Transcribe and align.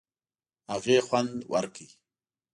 هغې 0.73 0.97
خوند 1.07 1.33
ورکړ. 1.53 1.87